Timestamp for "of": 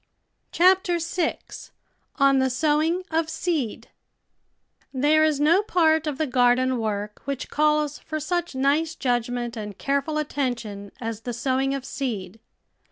3.11-3.29, 6.07-6.17, 11.75-11.85